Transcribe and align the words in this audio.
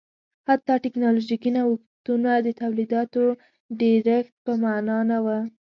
حتی 0.47 0.73
ټکنالوژیکي 0.83 1.49
نوښتونه 1.55 2.31
د 2.45 2.47
تولیداتو 2.61 3.23
ډېرښت 3.79 4.33
په 4.45 4.51
معنا 4.63 4.97
نه 5.09 5.17
و 5.25 5.27